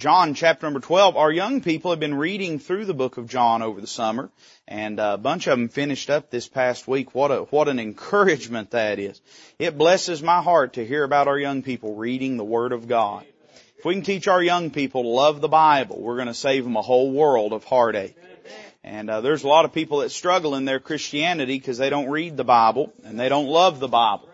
[0.00, 1.18] John chapter number 12.
[1.18, 4.30] Our young people have been reading through the book of John over the summer
[4.66, 7.14] and a bunch of them finished up this past week.
[7.14, 9.20] What a, what an encouragement that is.
[9.58, 13.26] It blesses my heart to hear about our young people reading the Word of God.
[13.76, 16.64] If we can teach our young people to love the Bible, we're going to save
[16.64, 18.16] them a whole world of heartache.
[18.82, 22.08] And uh, there's a lot of people that struggle in their Christianity because they don't
[22.08, 24.30] read the Bible and they don't love the Bible.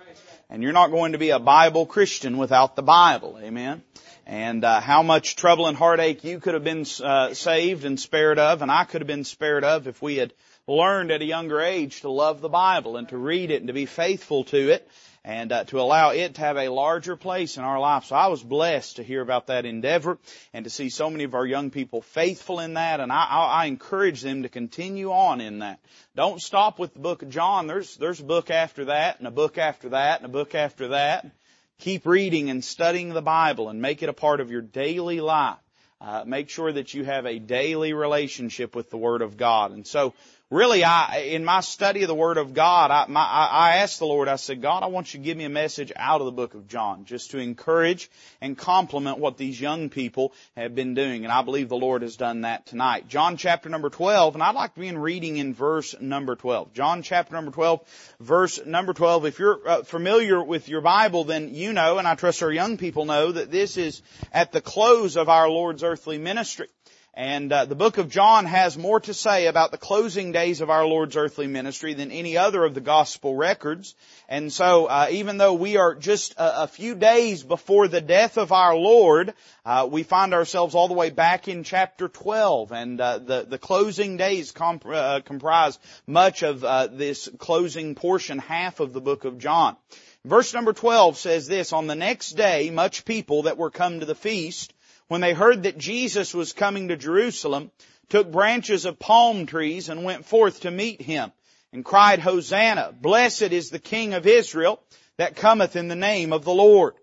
[0.48, 3.36] And you're not going to be a Bible Christian without the Bible.
[3.42, 3.82] Amen
[4.26, 8.40] and uh, how much trouble and heartache you could have been uh, saved and spared
[8.40, 10.34] of, and I could have been spared of if we had
[10.66, 13.72] learned at a younger age to love the Bible and to read it and to
[13.72, 14.90] be faithful to it
[15.24, 18.04] and uh, to allow it to have a larger place in our life.
[18.06, 20.18] So I was blessed to hear about that endeavor
[20.52, 23.44] and to see so many of our young people faithful in that, and I, I,
[23.62, 25.78] I encourage them to continue on in that.
[26.16, 27.68] Don't stop with the book of John.
[27.68, 30.88] There's there's a book after that, and a book after that, and a book after
[30.88, 31.30] that.
[31.78, 35.58] Keep reading and studying the Bible and make it a part of your daily life.
[36.00, 39.72] Uh, make sure that you have a daily relationship with the Word of God.
[39.72, 40.14] And so
[40.50, 44.06] really, I, in my study of the Word of God, I, my, I asked the
[44.06, 46.32] Lord, I said, God, I want you to give me a message out of the
[46.32, 48.08] book of John, just to encourage
[48.40, 51.24] and complement what these young people have been doing.
[51.24, 53.08] And I believe the Lord has done that tonight.
[53.08, 56.72] John chapter number 12, and I'd like to begin reading in verse number 12.
[56.72, 59.26] John chapter number 12, verse number 12.
[59.26, 62.76] If you're uh, familiar with your Bible, then you know, and I trust our young
[62.76, 64.02] people know, that this is
[64.32, 66.68] at the close of our Lord's earthly ministry.
[67.18, 70.68] And uh, the book of John has more to say about the closing days of
[70.68, 73.94] our Lord's earthly ministry than any other of the gospel records.
[74.28, 78.36] And so, uh, even though we are just a, a, few days before the death
[78.36, 79.32] of our Lord,
[79.64, 83.58] uh, we find ourselves all the way back in chapter 12, and uh, the the
[83.58, 89.24] closing days comp- uh, comprise much of uh, this closing portion, half of the book
[89.24, 89.78] of John.
[90.26, 94.06] Verse number 12 says this, On the next day, much people that were come to
[94.06, 94.74] the feast
[95.08, 97.70] when they heard that Jesus was coming to Jerusalem,
[98.08, 101.32] took branches of palm trees and went forth to meet him
[101.72, 102.94] and cried, Hosanna!
[103.00, 104.80] Blessed is the King of Israel
[105.16, 106.94] that cometh in the name of the Lord.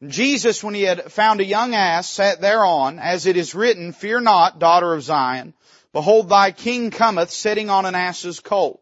[0.00, 3.92] And Jesus, when he had found a young ass, sat thereon, as it is written,
[3.92, 5.54] Fear not, daughter of Zion.
[5.92, 8.80] Behold, thy king cometh sitting on an ass's colt.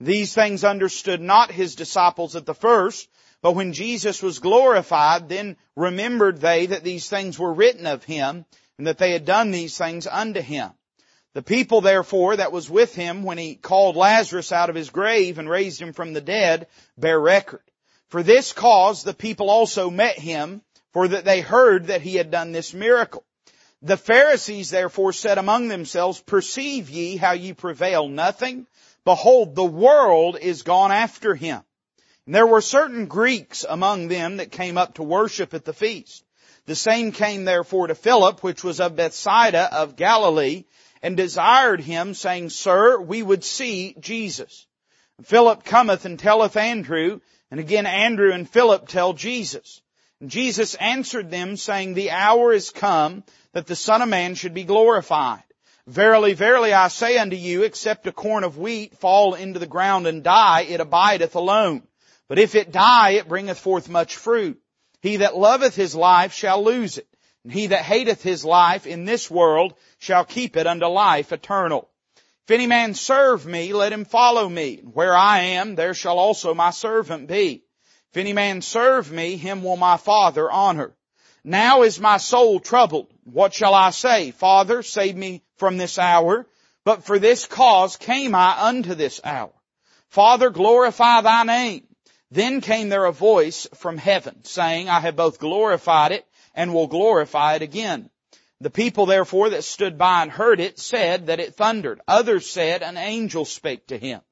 [0.00, 3.08] These things understood not his disciples at the first,
[3.42, 8.44] but when Jesus was glorified, then remembered they that these things were written of him,
[8.78, 10.70] and that they had done these things unto him.
[11.34, 15.38] The people therefore that was with him when he called Lazarus out of his grave
[15.38, 16.66] and raised him from the dead
[16.96, 17.60] bear record.
[18.08, 22.30] For this cause the people also met him, for that they heard that he had
[22.30, 23.22] done this miracle.
[23.82, 28.66] The Pharisees therefore said among themselves, Perceive ye how ye prevail nothing?
[29.04, 31.62] Behold, the world is gone after him.
[32.26, 36.24] And there were certain Greeks among them that came up to worship at the feast.
[36.66, 40.64] The same came therefore to Philip, which was of Bethsaida of Galilee,
[41.00, 44.66] and desired him, saying, Sir, we would see Jesus.
[45.22, 47.20] Philip cometh and telleth Andrew,
[47.50, 49.80] and again Andrew and Philip tell Jesus.
[50.20, 53.22] And Jesus answered them, saying, The hour is come
[53.52, 55.44] that the Son of Man should be glorified.
[55.86, 60.08] Verily, verily, I say unto you, except a corn of wheat fall into the ground
[60.08, 61.84] and die, it abideth alone.
[62.28, 64.60] But if it die, it bringeth forth much fruit.
[65.00, 67.08] He that loveth his life shall lose it.
[67.44, 71.88] And he that hateth his life in this world shall keep it unto life eternal.
[72.44, 74.78] If any man serve me, let him follow me.
[74.78, 77.64] Where I am, there shall also my servant be.
[78.10, 80.94] If any man serve me, him will my Father honor.
[81.44, 83.12] Now is my soul troubled.
[83.22, 84.32] What shall I say?
[84.32, 86.48] Father, save me from this hour.
[86.84, 89.52] But for this cause came I unto this hour.
[90.08, 91.86] Father, glorify thy name.
[92.30, 96.88] Then came there a voice from heaven saying, I have both glorified it and will
[96.88, 98.10] glorify it again.
[98.60, 102.00] The people therefore that stood by and heard it said that it thundered.
[102.08, 104.22] Others said an angel spake to him.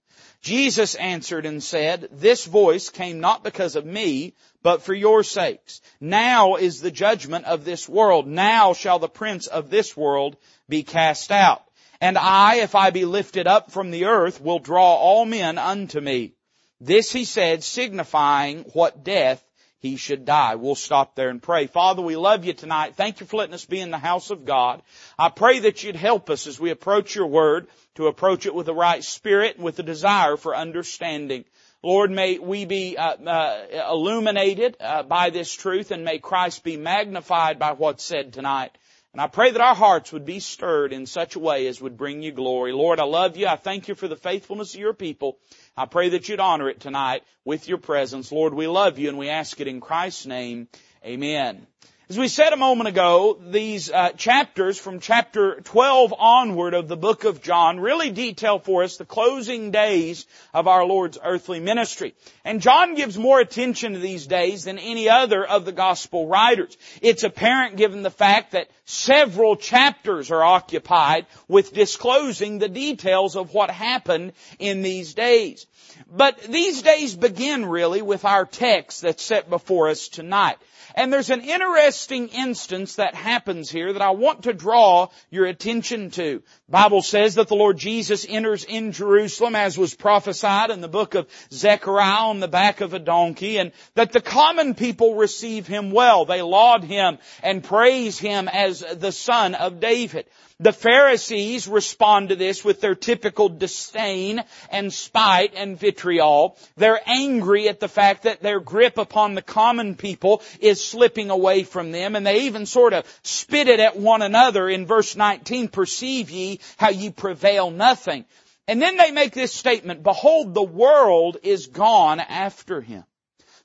[0.41, 5.81] Jesus answered and said, This voice came not because of me, but for your sakes.
[6.01, 8.27] Now is the judgment of this world.
[8.27, 10.37] Now shall the prince of this world
[10.69, 11.63] be cast out.
[12.01, 16.01] And I, if I be lifted up from the earth, will draw all men unto
[16.01, 16.35] me.
[16.81, 19.45] This he said, signifying what death
[19.85, 20.55] he should die.
[20.55, 21.67] We'll stop there and pray.
[21.67, 22.97] Father, we love you tonight.
[22.97, 24.83] Thank you for letting us be in the house of God.
[25.19, 28.65] I pray that you'd help us as we approach your word to approach it with
[28.65, 31.45] the right spirit and with a desire for understanding.
[31.83, 36.79] Lord, may we be uh, uh, illuminated uh, by this truth and may Christ be
[36.79, 38.71] magnified by what's said tonight.
[39.13, 41.97] And I pray that our hearts would be stirred in such a way as would
[41.97, 42.73] bring you glory.
[42.73, 43.47] Lord, I love you.
[43.47, 45.39] I thank you for the faithfulness of your people.
[45.77, 48.31] I pray that you'd honor it tonight with your presence.
[48.31, 50.69] Lord, we love you and we ask it in Christ's name.
[51.05, 51.67] Amen.
[52.11, 56.99] As we said a moment ago, these uh, chapters from chapter 12 onward of the
[56.99, 62.15] book of John really detail for us the closing days of our Lord's earthly ministry.
[62.45, 66.77] And John gives more attention to these days than any other of the gospel writers.
[67.01, 73.55] It's apparent given the fact that several chapters are occupied with disclosing the details of
[73.55, 75.65] what happened in these days.
[76.07, 80.59] But these days begin really with our text that's set before us tonight.
[80.95, 86.11] And there's an interesting instance that happens here that I want to draw your attention
[86.13, 86.43] to.
[86.69, 91.15] Bible says that the Lord Jesus enters in Jerusalem as was prophesied in the book
[91.15, 95.91] of Zechariah on the back of a donkey and that the common people receive him
[95.91, 96.25] well.
[96.25, 100.27] They laud him and praise him as the son of David.
[100.65, 106.57] The Pharisees respond to this with their typical disdain and spite and vitriol.
[106.79, 111.65] They're angry at the fact that their grip upon the common people is slipping away
[111.65, 115.69] from them and they even sort of spit it at one another in verse 19,
[115.69, 118.25] perceive ye how ye prevail nothing.
[118.67, 123.05] And then they make this statement, behold, the world is gone after him.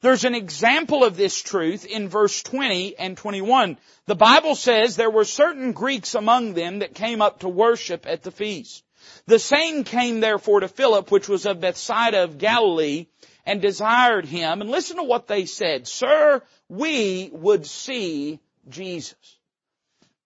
[0.01, 3.77] There's an example of this truth in verse 20 and 21.
[4.05, 8.23] The Bible says there were certain Greeks among them that came up to worship at
[8.23, 8.83] the feast.
[9.25, 13.07] The same came therefore to Philip, which was of Bethsaida of Galilee,
[13.45, 14.61] and desired him.
[14.61, 15.87] And listen to what they said.
[15.87, 19.38] Sir, we would see Jesus.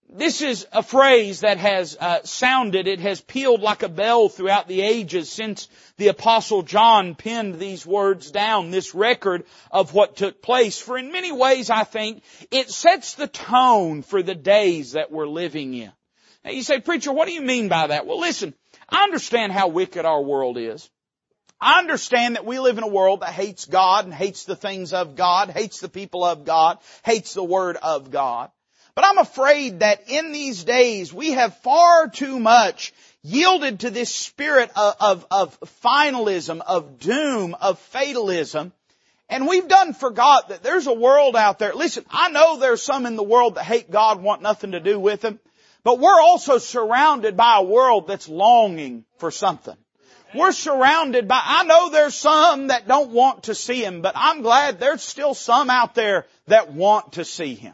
[0.09, 4.67] This is a phrase that has uh, sounded, it has pealed like a bell throughout
[4.67, 5.67] the ages since
[5.97, 10.79] the apostle John penned these words down, this record of what took place.
[10.79, 15.27] For in many ways, I think, it sets the tone for the days that we're
[15.27, 15.91] living in.
[16.45, 18.05] Now you say, preacher, what do you mean by that?
[18.05, 18.53] Well listen,
[18.89, 20.89] I understand how wicked our world is.
[21.59, 24.91] I understand that we live in a world that hates God and hates the things
[24.91, 28.51] of God, hates the people of God, hates the Word of God.
[28.95, 32.93] But I'm afraid that in these days we have far too much
[33.23, 38.71] yielded to this spirit of, of, of finalism, of doom, of fatalism.
[39.29, 41.73] And we've done forgot that there's a world out there.
[41.73, 44.99] Listen, I know there's some in the world that hate God, want nothing to do
[44.99, 45.39] with Him.
[45.83, 49.75] But we're also surrounded by a world that's longing for something.
[50.35, 54.41] We're surrounded by, I know there's some that don't want to see Him, but I'm
[54.41, 57.73] glad there's still some out there that want to see Him.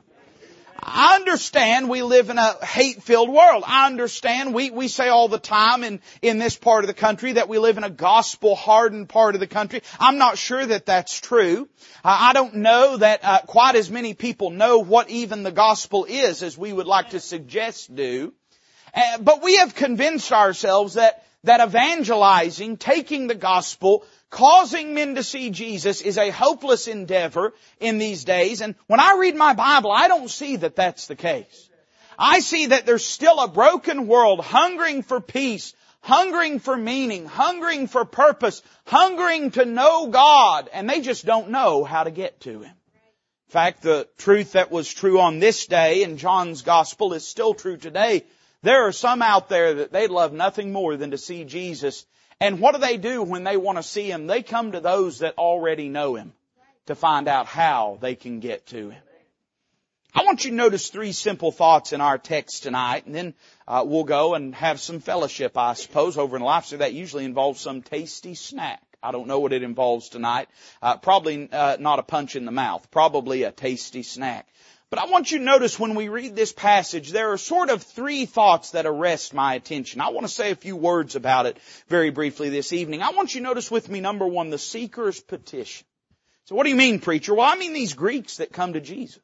[0.81, 3.64] I understand we live in a hate-filled world.
[3.66, 7.34] I understand we, we say all the time in, in this part of the country
[7.34, 9.81] that we live in a gospel-hardened part of the country.
[10.00, 11.68] I'm not sure that that's true.
[12.04, 16.06] Uh, I don't know that uh, quite as many people know what even the gospel
[16.06, 18.34] is as we would like to suggest do.
[18.94, 25.24] Uh, but we have convinced ourselves that that evangelizing, taking the gospel, causing men to
[25.24, 28.62] see Jesus is a hopeless endeavor in these days.
[28.62, 31.70] And when I read my Bible, I don't see that that's the case.
[32.18, 37.88] I see that there's still a broken world hungering for peace, hungering for meaning, hungering
[37.88, 42.62] for purpose, hungering to know God, and they just don't know how to get to
[42.62, 42.74] Him.
[43.50, 47.54] In fact, the truth that was true on this day in John's Gospel is still
[47.54, 48.26] true today.
[48.62, 52.06] There are some out there that they'd love nothing more than to see Jesus
[52.41, 54.27] and what do they do when they want to see Him?
[54.27, 56.33] They come to those that already know Him
[56.86, 59.01] to find out how they can get to Him.
[60.13, 63.33] I want you to notice three simple thoughts in our text tonight, and then
[63.68, 67.61] uh, we'll go and have some fellowship, I suppose, over in Life's that usually involves
[67.61, 68.81] some tasty snack.
[69.04, 70.49] I don't know what it involves tonight.
[70.81, 72.90] Uh, probably uh, not a punch in the mouth.
[72.92, 74.47] Probably a tasty snack.
[74.90, 77.84] But I want you to notice when we read this passage, there are sort of
[77.84, 80.02] three thoughts that arrest my attention.
[80.02, 83.04] I want to say a few words about it very briefly this evening.
[83.04, 85.86] I want you to notice with me, number one, the seeker's petition.
[86.46, 87.36] So what do you mean, preacher?
[87.36, 89.22] Well, I mean these Greeks that come to Jesus.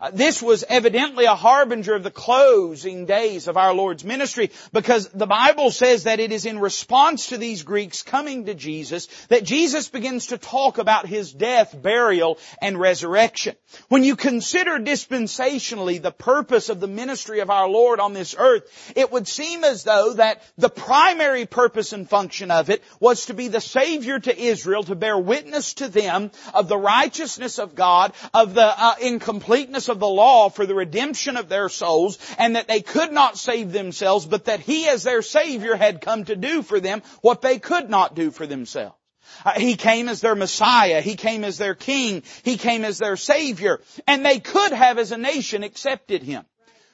[0.00, 5.08] Uh, this was evidently a harbinger of the closing days of our Lord's ministry because
[5.08, 9.44] the Bible says that it is in response to these Greeks coming to Jesus that
[9.44, 13.56] Jesus begins to talk about His death, burial, and resurrection.
[13.88, 18.92] When you consider dispensationally the purpose of the ministry of our Lord on this earth,
[18.96, 23.34] it would seem as though that the primary purpose and function of it was to
[23.34, 28.14] be the Savior to Israel, to bear witness to them of the righteousness of God,
[28.32, 32.68] of the uh, incompleteness of the law for the redemption of their souls and that
[32.68, 36.62] they could not save themselves, but that He as their Savior had come to do
[36.62, 38.96] for them what they could not do for themselves.
[39.44, 41.00] Uh, he came as their Messiah.
[41.00, 42.22] He came as their King.
[42.42, 43.80] He came as their Savior.
[44.06, 46.44] And they could have as a nation accepted Him.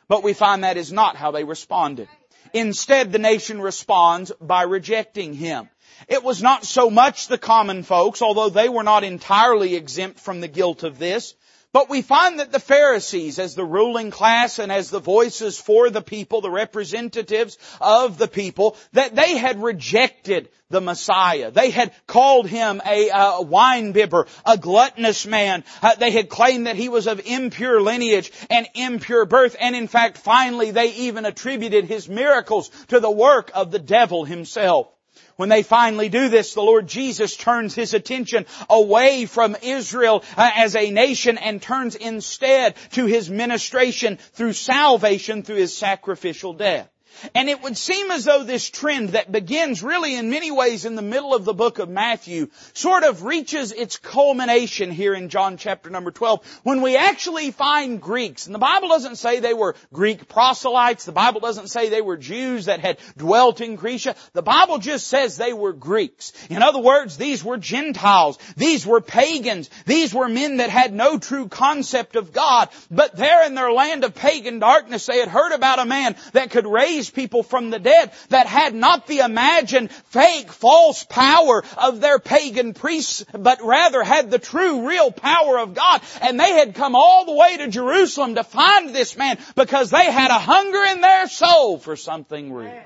[0.08, 2.08] But we find that is not how they responded.
[2.52, 5.68] Instead, the nation responds by rejecting Him.
[6.08, 10.40] It was not so much the common folks, although they were not entirely exempt from
[10.40, 11.34] the guilt of this,
[11.76, 15.90] But we find that the Pharisees, as the ruling class and as the voices for
[15.90, 21.50] the people, the representatives of the people, that they had rejected the Messiah.
[21.50, 25.64] They had called him a, a wine bibber, a gluttonous man.
[25.82, 29.54] Uh, they had claimed that he was of impure lineage and impure birth.
[29.60, 34.24] And in fact, finally, they even attributed his miracles to the work of the devil
[34.24, 34.88] himself.
[35.36, 40.50] When they finally do this, the Lord Jesus turns His attention away from Israel uh,
[40.54, 46.88] as a nation and turns instead to His ministration through salvation through His sacrificial death.
[47.34, 50.94] And it would seem as though this trend that begins really in many ways in
[50.94, 55.56] the middle of the book of Matthew sort of reaches its culmination here in John
[55.56, 58.46] chapter number 12 when we actually find Greeks.
[58.46, 61.04] And the Bible doesn't say they were Greek proselytes.
[61.04, 64.14] The Bible doesn't say they were Jews that had dwelt in Grecia.
[64.32, 66.32] The Bible just says they were Greeks.
[66.50, 68.38] In other words, these were Gentiles.
[68.56, 69.70] These were pagans.
[69.86, 72.68] These were men that had no true concept of God.
[72.90, 76.50] But there in their land of pagan darkness, they had heard about a man that
[76.50, 81.64] could raise raise people from the dead that had not the imagined fake false power
[81.76, 86.00] of their pagan priests, but rather had the true real power of God.
[86.20, 90.10] And they had come all the way to Jerusalem to find this man because they
[90.10, 92.82] had a hunger in their soul for something real.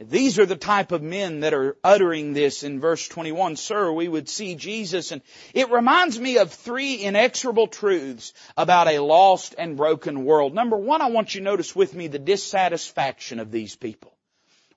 [0.00, 3.56] These are the type of men that are uttering this in verse 21.
[3.56, 5.22] Sir, we would see Jesus and
[5.54, 10.54] it reminds me of three inexorable truths about a lost and broken world.
[10.54, 14.14] Number one, I want you to notice with me the dissatisfaction of these people.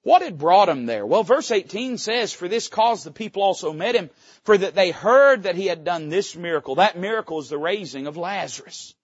[0.01, 1.05] What had brought them there?
[1.05, 4.09] Well, verse 18 says, For this cause the people also met him,
[4.43, 6.75] for that they heard that he had done this miracle.
[6.75, 8.95] That miracle is the raising of Lazarus.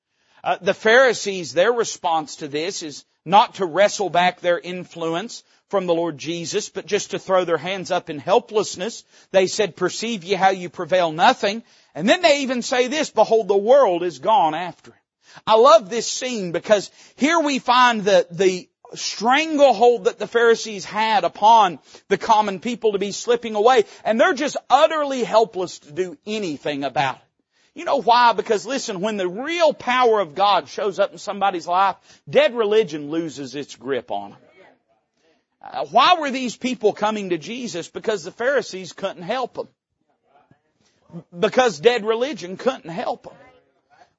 [0.43, 5.85] Uh, the Pharisees, their response to this is not to wrestle back their influence from
[5.85, 9.03] the Lord Jesus, but just to throw their hands up in helplessness.
[9.31, 11.63] They said, perceive ye how you prevail nothing.
[11.93, 14.99] And then they even say this, behold, the world is gone after him.
[15.45, 21.23] I love this scene because here we find the, the stranglehold that the Pharisees had
[21.23, 26.17] upon the common people to be slipping away, and they're just utterly helpless to do
[26.25, 27.21] anything about it.
[27.75, 28.33] You know why?
[28.33, 31.95] Because listen, when the real power of God shows up in somebody's life,
[32.27, 34.39] dead religion loses its grip on them.
[35.61, 37.87] Uh, why were these people coming to Jesus?
[37.87, 39.67] Because the Pharisees couldn't help them.
[41.37, 43.33] Because dead religion couldn't help them.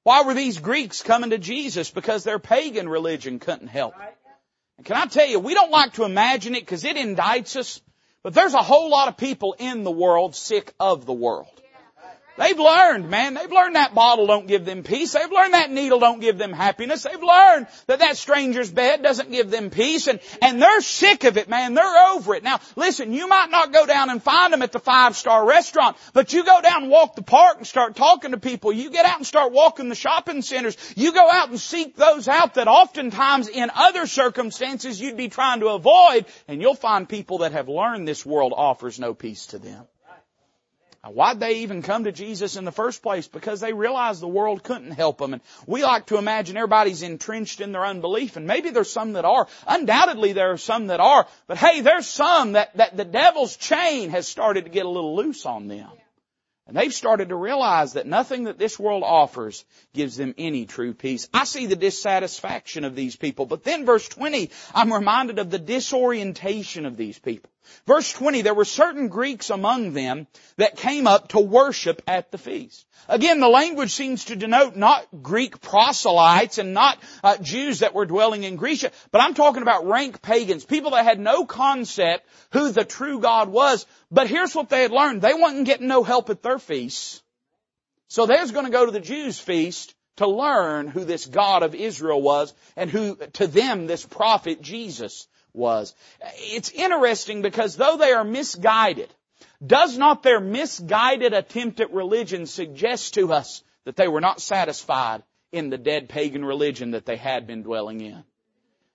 [0.02, 1.90] Why were these Greeks coming to Jesus?
[1.90, 4.08] Because their pagan religion couldn't help them.
[4.78, 7.80] And can I tell you, we don't like to imagine it because it indicts us,
[8.22, 11.48] but there's a whole lot of people in the world sick of the world.
[12.38, 13.34] They've learned, man.
[13.34, 15.12] They've learned that bottle don't give them peace.
[15.12, 17.02] They've learned that needle don't give them happiness.
[17.02, 21.36] They've learned that that stranger's bed doesn't give them peace and, and they're sick of
[21.36, 21.74] it, man.
[21.74, 22.44] They're over it.
[22.44, 25.96] Now, listen, you might not go down and find them at the five star restaurant,
[26.12, 28.72] but you go down and walk the park and start talking to people.
[28.72, 30.76] You get out and start walking the shopping centers.
[30.94, 35.58] You go out and seek those out that oftentimes in other circumstances you'd be trying
[35.60, 39.58] to avoid and you'll find people that have learned this world offers no peace to
[39.58, 39.88] them.
[41.04, 43.28] Why'd they even come to Jesus in the first place?
[43.28, 45.32] Because they realized the world couldn't help them.
[45.32, 48.36] And we like to imagine everybody's entrenched in their unbelief.
[48.36, 49.46] And maybe there's some that are.
[49.66, 51.26] Undoubtedly there are some that are.
[51.46, 55.14] But hey, there's some that, that the devil's chain has started to get a little
[55.14, 55.90] loose on them.
[56.66, 59.64] And they've started to realize that nothing that this world offers
[59.94, 61.26] gives them any true peace.
[61.32, 63.46] I see the dissatisfaction of these people.
[63.46, 67.50] But then verse 20, I'm reminded of the disorientation of these people.
[67.86, 72.38] Verse 20, there were certain Greeks among them that came up to worship at the
[72.38, 72.86] feast.
[73.08, 78.06] Again, the language seems to denote not Greek proselytes and not uh, Jews that were
[78.06, 82.70] dwelling in Grecia, but I'm talking about rank pagans, people that had no concept who
[82.70, 83.86] the true God was.
[84.10, 85.22] But here's what they had learned.
[85.22, 87.22] They wasn't getting no help at their feasts.
[88.08, 91.62] So they was going to go to the Jews' feast to learn who this God
[91.62, 95.94] of Israel was and who to them this prophet Jesus was.
[96.36, 99.12] It's interesting because though they are misguided,
[99.64, 105.22] does not their misguided attempt at religion suggest to us that they were not satisfied
[105.50, 108.22] in the dead pagan religion that they had been dwelling in?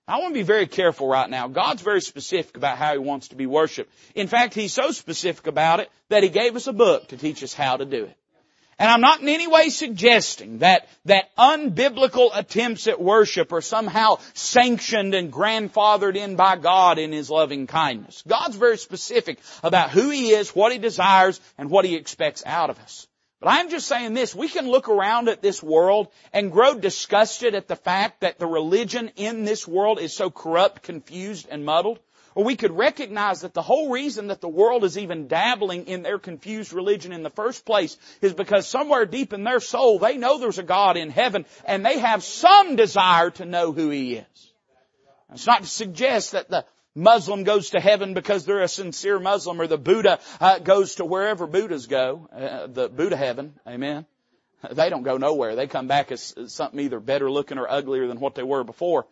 [0.07, 1.48] I want to be very careful right now.
[1.48, 3.91] God's very specific about how He wants to be worshiped.
[4.15, 7.41] In fact, He's so specific about it that He gave us a book to teach
[7.41, 8.17] us how to do it.
[8.83, 14.17] And I'm not in any way suggesting that, that unbiblical attempts at worship are somehow
[14.33, 18.21] sanctioned and grandfathered in by God in His loving kindness.
[18.27, 22.69] God's very specific about who He is, what He desires, and what He expects out
[22.69, 23.07] of us.
[23.39, 27.55] But I'm just saying this, we can look around at this world and grow disgusted
[27.55, 31.99] at the fact that the religion in this world is so corrupt, confused, and muddled.
[32.35, 36.01] Or we could recognize that the whole reason that the world is even dabbling in
[36.01, 40.17] their confused religion in the first place is because somewhere deep in their soul they
[40.17, 44.15] know there's a God in heaven and they have some desire to know who He
[44.15, 44.51] is.
[45.33, 49.59] It's not to suggest that the Muslim goes to heaven because they're a sincere Muslim
[49.59, 53.59] or the Buddha uh, goes to wherever Buddhas go, uh, the Buddha heaven.
[53.67, 54.05] Amen.
[54.71, 55.55] They don't go nowhere.
[55.55, 58.63] They come back as, as something either better looking or uglier than what they were
[58.63, 59.05] before.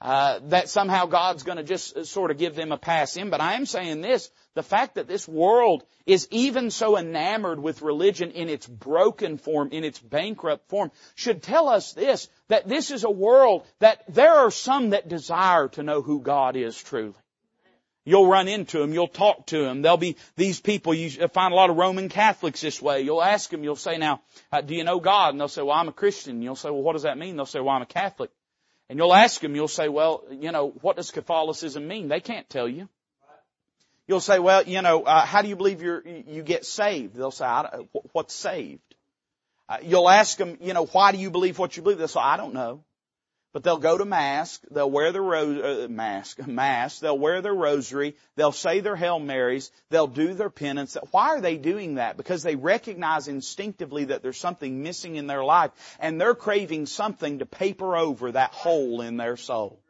[0.00, 3.30] Uh, that somehow God's going to just uh, sort of give them a pass in.
[3.30, 7.82] But I am saying this, the fact that this world is even so enamored with
[7.82, 12.92] religion in its broken form, in its bankrupt form, should tell us this, that this
[12.92, 17.14] is a world that there are some that desire to know who God is truly.
[18.04, 18.92] You'll run into them.
[18.92, 19.82] You'll talk to them.
[19.82, 20.94] There'll be these people.
[20.94, 23.02] You find a lot of Roman Catholics this way.
[23.02, 23.64] You'll ask them.
[23.64, 26.40] You'll say, "Now, uh, do you know God?" And they'll say, "Well, I'm a Christian."
[26.40, 28.30] You'll say, "Well, what does that mean?" They'll say, "Well, I'm a Catholic."
[28.88, 32.08] And you'll ask them, you'll say, well, you know, what does Catholicism mean?
[32.08, 32.88] They can't tell you.
[34.06, 37.14] You'll say, well, you know, uh, how do you believe you you get saved?
[37.14, 37.46] They'll say,
[38.12, 38.80] what's saved?
[39.68, 41.98] Uh, you'll ask them, you know, why do you believe what you believe?
[41.98, 42.82] They'll say, I don't know.
[43.58, 47.52] But they'll go to mass, they'll wear their ro- uh, mask, mass, they'll wear their
[47.52, 50.96] rosary, they'll say their Hail Marys, they'll do their penance.
[51.10, 52.16] Why are they doing that?
[52.16, 57.40] Because they recognize instinctively that there's something missing in their life and they're craving something
[57.40, 59.80] to paper over that hole in their soul.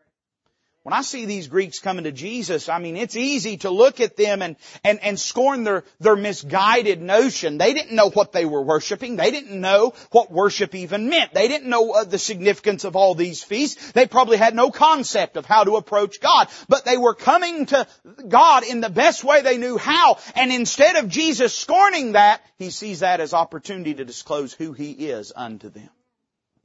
[0.89, 4.17] When I see these Greeks coming to Jesus, I mean, it's easy to look at
[4.17, 7.59] them and, and, and scorn their, their misguided notion.
[7.59, 9.17] They didn't know what they were worshiping.
[9.17, 11.35] They didn't know what worship even meant.
[11.35, 13.93] They didn't know uh, the significance of all these feasts.
[13.93, 16.49] They probably had no concept of how to approach God.
[16.71, 17.87] But they were coming to
[18.27, 20.17] God in the best way they knew how.
[20.37, 24.93] And instead of Jesus scorning that, He sees that as opportunity to disclose who He
[24.93, 25.91] is unto them.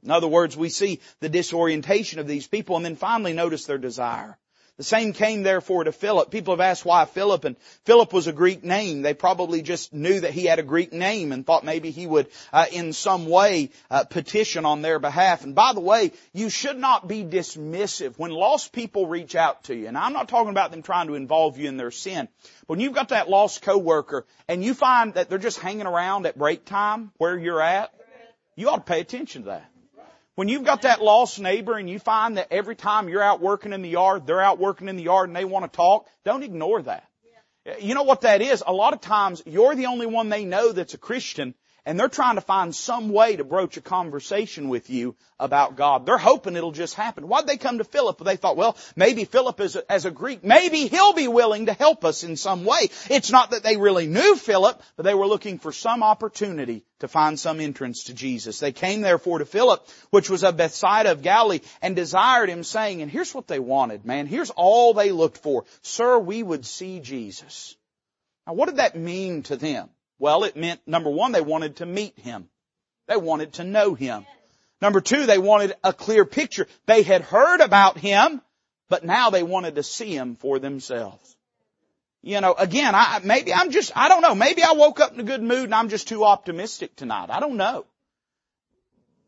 [0.04, 3.78] In other words, we see the disorientation of these people and then finally notice their
[3.78, 4.38] desire.
[4.76, 6.32] The same came therefore to Philip.
[6.32, 9.02] People have asked why Philip, and Philip was a Greek name.
[9.02, 12.26] They probably just knew that he had a Greek name and thought maybe he would,
[12.52, 15.44] uh, in some way, uh, petition on their behalf.
[15.44, 19.76] And by the way, you should not be dismissive when lost people reach out to
[19.76, 19.86] you.
[19.86, 22.26] And I'm not talking about them trying to involve you in their sin.
[22.66, 26.26] But when you've got that lost coworker and you find that they're just hanging around
[26.26, 27.94] at break time where you're at,
[28.56, 29.70] you ought to pay attention to that.
[30.36, 33.72] When you've got that lost neighbor and you find that every time you're out working
[33.72, 36.42] in the yard, they're out working in the yard and they want to talk, don't
[36.42, 37.04] ignore that.
[37.80, 38.62] You know what that is?
[38.66, 41.54] A lot of times you're the only one they know that's a Christian
[41.86, 46.06] and they're trying to find some way to broach a conversation with you about God.
[46.06, 47.28] They're hoping it'll just happen.
[47.28, 48.18] Why'd they come to Philip?
[48.18, 51.72] They thought, well, maybe Philip is a, as a Greek, maybe he'll be willing to
[51.74, 52.88] help us in some way.
[53.10, 57.08] It's not that they really knew Philip, but they were looking for some opportunity to
[57.08, 58.60] find some entrance to Jesus.
[58.60, 63.02] They came therefore to Philip, which was of Bethsaida of Galilee, and desired him saying,
[63.02, 64.26] and here's what they wanted, man.
[64.26, 65.64] Here's all they looked for.
[65.82, 67.76] Sir, we would see Jesus.
[68.46, 69.90] Now what did that mean to them?
[70.18, 72.48] Well, it meant, number one, they wanted to meet Him.
[73.08, 74.26] They wanted to know Him.
[74.80, 76.66] Number two, they wanted a clear picture.
[76.86, 78.40] They had heard about Him,
[78.88, 81.36] but now they wanted to see Him for themselves.
[82.22, 85.20] You know, again, I, maybe I'm just, I don't know, maybe I woke up in
[85.20, 87.28] a good mood and I'm just too optimistic tonight.
[87.28, 87.84] I don't know.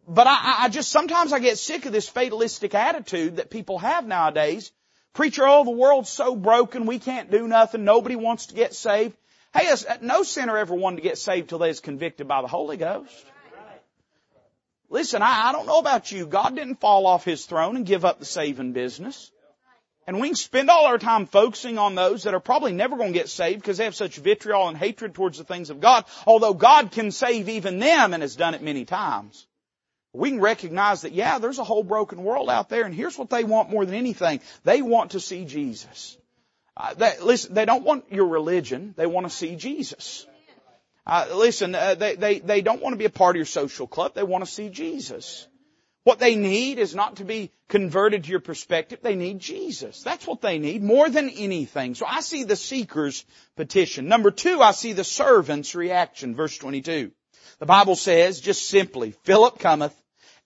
[0.09, 4.07] But I, I just, sometimes I get sick of this fatalistic attitude that people have
[4.07, 4.73] nowadays.
[5.13, 9.17] Preacher, oh, the world's so broken, we can't do nothing, nobody wants to get saved.
[9.57, 12.47] Hey, uh, no sinner ever wanted to get saved till they was convicted by the
[12.47, 13.25] Holy Ghost.
[14.91, 16.27] Listen, I, I don't know about you.
[16.27, 19.33] God didn't fall off His throne and give up the saving business.
[20.07, 23.13] And we can spend all our time focusing on those that are probably never going
[23.13, 26.05] to get saved because they have such vitriol and hatred towards the things of God,
[26.27, 29.47] although God can save even them and has done it many times.
[30.13, 33.31] We can recognize that, yeah, there's a whole broken world out there and here's what
[33.31, 34.41] they want more than anything.
[34.65, 36.17] They want to see Jesus.
[36.77, 38.95] Uh, they, listen, they don't want your religion.
[38.97, 40.27] They want to see Jesus.
[41.07, 43.87] Uh, listen, uh, they, they, they don't want to be a part of your social
[43.87, 44.15] club.
[44.15, 45.47] They want to see Jesus.
[46.03, 49.01] What they need is not to be converted to your perspective.
[49.03, 50.03] They need Jesus.
[50.03, 51.95] That's what they need more than anything.
[51.95, 53.25] So I see the seeker's
[53.57, 54.07] petition.
[54.09, 56.37] Number two, I see the servant's reaction.
[56.37, 57.11] Verse 22.
[57.59, 59.95] The Bible says just simply, Philip cometh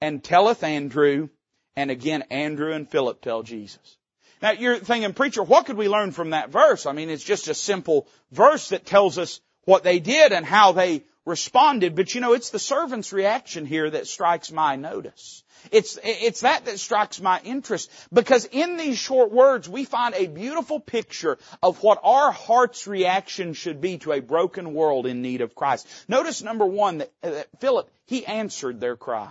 [0.00, 1.28] and telleth Andrew,
[1.76, 3.98] and again Andrew and Philip tell Jesus.
[4.42, 6.86] Now you're thinking, preacher, what could we learn from that verse?
[6.86, 10.72] I mean, it's just a simple verse that tells us what they did and how
[10.72, 15.44] they responded, but you know, it's the servant's reaction here that strikes my notice.
[15.70, 20.26] It's, it's that that strikes my interest because in these short words we find a
[20.26, 25.42] beautiful picture of what our heart's reaction should be to a broken world in need
[25.42, 25.86] of Christ.
[26.08, 29.28] Notice number one that, uh, that Philip, he answered their cry.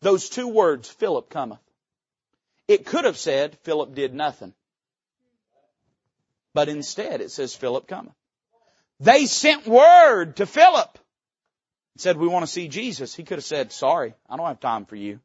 [0.00, 1.60] Those two words, Philip cometh.
[2.70, 4.54] It could have said Philip did nothing.
[6.54, 8.14] But instead it says Philip cometh.
[9.00, 10.96] They sent word to Philip.
[11.96, 13.12] Said, we want to see Jesus.
[13.12, 15.18] He could have said, sorry, I don't have time for you.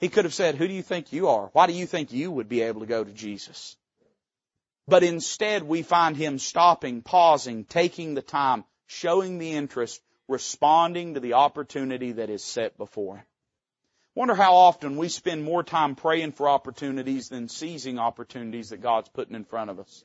[0.00, 1.48] He could have said, who do you think you are?
[1.52, 3.76] Why do you think you would be able to go to Jesus?
[4.88, 11.20] But instead we find him stopping, pausing, taking the time, showing the interest, responding to
[11.20, 13.24] the opportunity that is set before him.
[14.14, 19.08] Wonder how often we spend more time praying for opportunities than seizing opportunities that God's
[19.08, 20.04] putting in front of us.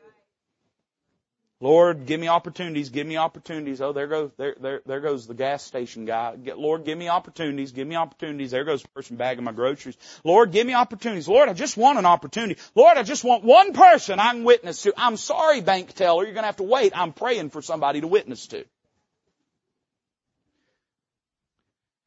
[1.62, 3.82] Lord, give me opportunities, give me opportunities.
[3.82, 6.36] Oh, there goes, there, there, there goes the gas station guy.
[6.56, 8.52] Lord, give me opportunities, give me opportunities.
[8.52, 9.98] There goes the person bagging my groceries.
[10.26, 11.30] Lord, give me opportunities.
[11.30, 12.60] Lord, I just want an opportunity.
[12.76, 14.94] Lord, I just want one person I can witness to.
[14.98, 16.92] I'm sorry, bank teller, you're gonna have to wait.
[16.96, 18.66] I'm praying for somebody to witness to.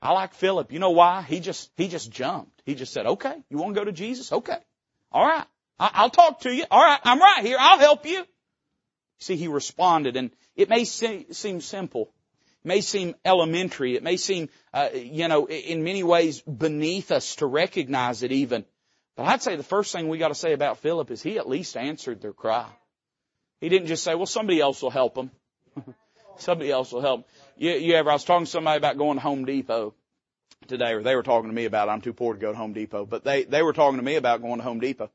[0.01, 0.73] I like Philip.
[0.73, 1.23] You know why?
[1.23, 2.63] He just, he just jumped.
[2.65, 4.33] He just said, okay, you want to go to Jesus?
[4.33, 4.59] Okay.
[5.11, 5.47] All right.
[5.81, 6.65] I'll talk to you.
[6.71, 7.01] All right.
[7.05, 7.57] I'm right here.
[7.59, 8.25] I'll help you.
[9.21, 12.13] See, he responded, and it may seem simple.
[12.65, 13.97] It may seem elementary.
[13.97, 18.65] It may seem, uh, you know, in many ways beneath us to recognize it even.
[19.17, 21.49] But I'd say the first thing we got to say about Philip is he at
[21.49, 22.67] least answered their cry.
[23.61, 25.33] He didn't just say, well, somebody else will help them.
[26.39, 27.29] somebody else will help.
[27.57, 29.95] You, you ever, I was talking to somebody about going to Home Depot
[30.67, 31.89] today, or they were talking to me about.
[31.89, 34.17] I'm too poor to go to Home Depot, but they, they were talking to me
[34.17, 35.11] about going to Home Depot.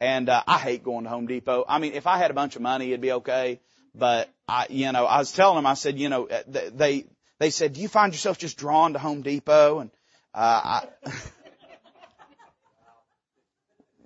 [0.00, 1.64] And uh, I hate going to Home Depot.
[1.68, 3.60] I mean, if I had a bunch of money, it'd be okay.
[3.94, 7.06] But I, you know, I was telling them, I said, you know, uh, they
[7.38, 9.80] they said, do you find yourself just drawn to Home Depot?
[9.80, 9.90] And
[10.34, 11.12] uh, I,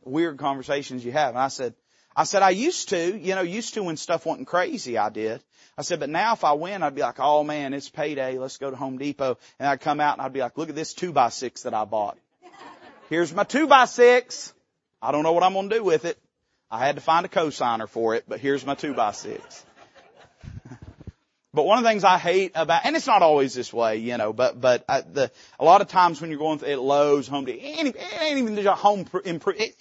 [0.05, 1.31] weird conversations you have.
[1.31, 1.75] And I said,
[2.15, 4.99] I said I used to, you know, used to when stuff wasn't crazy.
[4.99, 5.43] I did.
[5.77, 8.39] I said, but now if I win, I'd be like, oh man, it's payday.
[8.39, 9.39] Let's go to Home Depot.
[9.59, 11.75] And I'd come out and I'd be like, look at this two by six that
[11.75, 12.19] I bought.
[13.09, 14.53] Here's my two by six.
[15.01, 16.19] I don't know what I'm going to do with it.
[16.71, 19.65] I had to find a cosigner for it, but here's my two by six.
[21.55, 24.17] But one of the things I hate about, and it's not always this way, you
[24.17, 27.45] know, but, but I, the, a lot of times when you're going at Lowe's, Home
[27.45, 29.07] Depot, any, ain't even a home,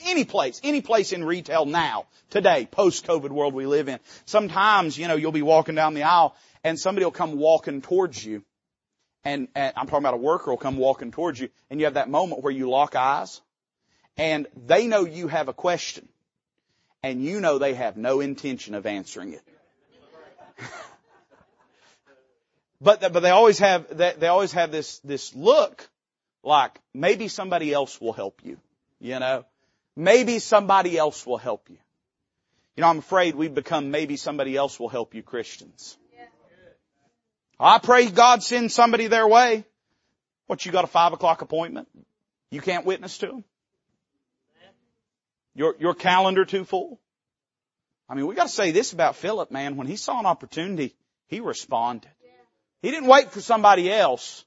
[0.04, 5.08] any place, any place in retail now, today, post-COVID world we live in, sometimes, you
[5.08, 8.44] know, you'll be walking down the aisle and somebody will come walking towards you.
[9.24, 11.94] And, and I'm talking about a worker will come walking towards you and you have
[11.94, 13.40] that moment where you lock eyes
[14.18, 16.10] and they know you have a question
[17.02, 19.44] and you know they have no intention of answering it.
[22.82, 25.88] but, but they always have, they, always have this, this look
[26.44, 28.58] like maybe somebody else will help you,
[29.00, 29.46] you know?
[29.96, 31.78] Maybe somebody else will help you.
[32.76, 35.98] You know, I'm afraid we've become maybe somebody else will help you Christians.
[37.60, 39.64] I pray God send somebody their way.
[40.48, 41.88] What, you got a five o'clock appointment?
[42.50, 43.44] You can't witness to them?
[45.54, 47.00] Your, your calendar too full?
[48.10, 49.78] I mean, we gotta say this about Philip, man.
[49.78, 50.96] When he saw an opportunity,
[51.28, 52.10] he responded.
[52.82, 54.46] He didn't wait for somebody else.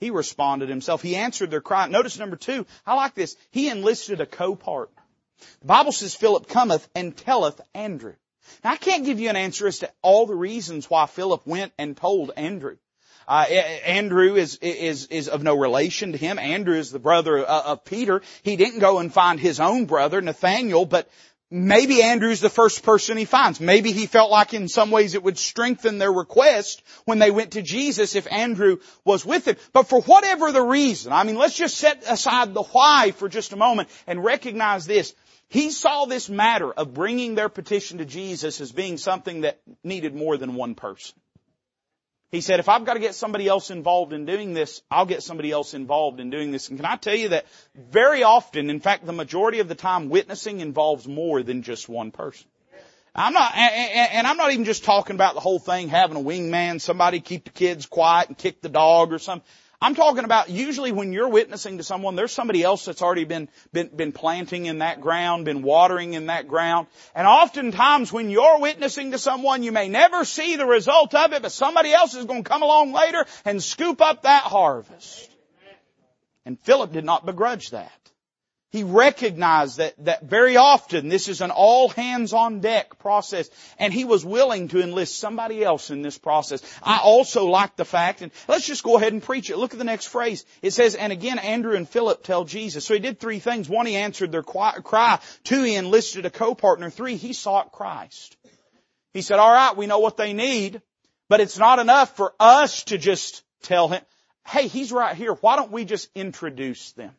[0.00, 1.02] He responded himself.
[1.02, 1.86] He answered their cry.
[1.88, 3.36] Notice number two, I like this.
[3.50, 5.02] He enlisted a co-partner.
[5.60, 8.14] The Bible says Philip cometh and telleth Andrew.
[8.62, 11.72] Now I can't give you an answer as to all the reasons why Philip went
[11.78, 12.76] and told Andrew.
[13.26, 13.46] Uh,
[13.86, 16.38] Andrew is, is, is of no relation to him.
[16.38, 18.20] Andrew is the brother uh, of Peter.
[18.42, 21.08] He didn't go and find his own brother, Nathaniel, but
[21.50, 23.60] maybe Andrew's the first person he finds.
[23.60, 27.52] Maybe he felt like in some ways it would strengthen their request when they went
[27.52, 29.56] to Jesus if Andrew was with them.
[29.72, 33.52] But for whatever the reason, I mean, let's just set aside the why for just
[33.52, 35.14] a moment and recognize this.
[35.48, 40.14] He saw this matter of bringing their petition to Jesus as being something that needed
[40.14, 41.14] more than one person.
[42.30, 45.22] He said, if I've got to get somebody else involved in doing this, I'll get
[45.22, 46.68] somebody else involved in doing this.
[46.68, 50.08] And can I tell you that very often, in fact, the majority of the time,
[50.08, 52.46] witnessing involves more than just one person.
[53.14, 56.80] I'm not, and I'm not even just talking about the whole thing, having a wingman,
[56.80, 59.48] somebody keep the kids quiet and kick the dog or something.
[59.80, 63.48] I'm talking about usually when you're witnessing to someone, there's somebody else that's already been,
[63.72, 66.86] been, been planting in that ground, been watering in that ground.
[67.14, 71.42] And oftentimes when you're witnessing to someone, you may never see the result of it,
[71.42, 75.30] but somebody else is going to come along later and scoop up that harvest.
[76.44, 78.03] And Philip did not begrudge that.
[78.74, 83.94] He recognized that, that very often this is an all hands on deck process and
[83.94, 86.60] he was willing to enlist somebody else in this process.
[86.82, 89.58] I also like the fact, and let's just go ahead and preach it.
[89.58, 90.44] Look at the next phrase.
[90.60, 92.84] It says, and again Andrew and Philip tell Jesus.
[92.84, 93.68] So he did three things.
[93.68, 95.20] One, he answered their cry.
[95.44, 96.90] Two, he enlisted a co-partner.
[96.90, 98.36] Three, he sought Christ.
[99.12, 100.82] He said, alright, we know what they need,
[101.28, 104.02] but it's not enough for us to just tell him,
[104.48, 105.34] hey, he's right here.
[105.34, 107.12] Why don't we just introduce them?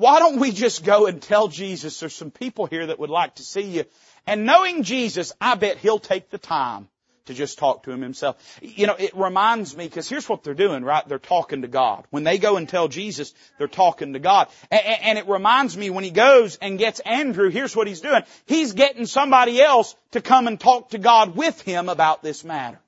[0.00, 3.34] Why don't we just go and tell Jesus there's some people here that would like
[3.34, 3.84] to see you?
[4.26, 6.88] And knowing Jesus, I bet He'll take the time
[7.26, 8.58] to just talk to him himself.
[8.62, 11.06] You know, it reminds me, because here's what they're doing, right?
[11.06, 12.06] They're talking to God.
[12.08, 14.48] When they go and tell Jesus, they're talking to God.
[14.70, 18.22] And, it reminds me when he goes and gets Andrew, here's what he's doing.
[18.46, 22.80] He's getting somebody else to come and talk to God with him about this matter.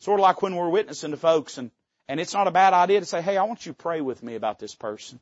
[0.00, 1.70] Sort of like when we're witnessing to folks and,
[2.08, 4.20] and it's not a bad idea to say, hey, I want you to pray with
[4.20, 5.20] me about this person.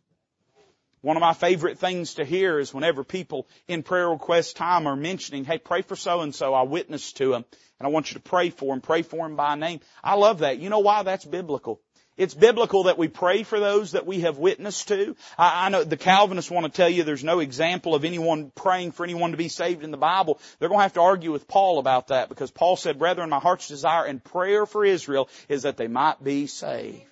[1.02, 4.94] One of my favorite things to hear is whenever people in prayer request time are
[4.94, 7.44] mentioning, hey, pray for so and so, I witnessed to them,
[7.80, 9.80] and I want you to pray for them, pray for them by name.
[10.02, 10.58] I love that.
[10.58, 11.02] You know why?
[11.02, 11.80] That's biblical.
[12.16, 15.16] It's biblical that we pray for those that we have witnessed to.
[15.36, 18.92] I, I, know the Calvinists want to tell you there's no example of anyone praying
[18.92, 20.38] for anyone to be saved in the Bible.
[20.58, 23.40] They're going to have to argue with Paul about that because Paul said, brethren, my
[23.40, 27.06] heart's desire and prayer for Israel is that they might be saved.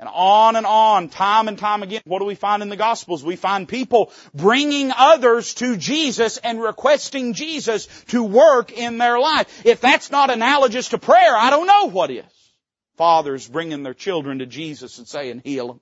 [0.00, 3.24] And on and on, time and time again, what do we find in the Gospels?
[3.24, 9.66] We find people bringing others to Jesus and requesting Jesus to work in their life.
[9.66, 12.24] If that's not analogous to prayer, I don't know what is.
[12.96, 15.80] Fathers bringing their children to Jesus and saying, heal them.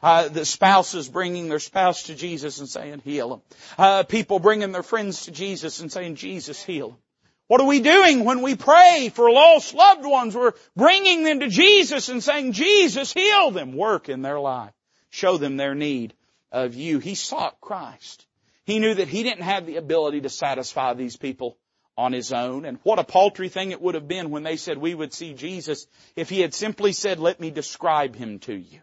[0.00, 3.42] Uh, the spouses bringing their spouse to Jesus and saying, heal them.
[3.78, 6.98] Uh, people bringing their friends to Jesus and saying, Jesus, heal them.
[7.48, 10.34] What are we doing when we pray for lost loved ones?
[10.34, 13.76] We're bringing them to Jesus and saying, Jesus, heal them.
[13.76, 14.72] Work in their life.
[15.10, 16.14] Show them their need
[16.50, 16.98] of you.
[16.98, 18.26] He sought Christ.
[18.64, 21.56] He knew that he didn't have the ability to satisfy these people
[21.96, 22.64] on his own.
[22.64, 25.32] And what a paltry thing it would have been when they said we would see
[25.34, 28.80] Jesus if he had simply said, let me describe him to you.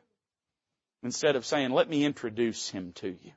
[1.04, 3.34] Instead of saying, let me introduce him to you.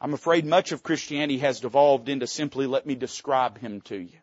[0.00, 4.18] I'm afraid much of Christianity has devolved into simply let me describe him to you.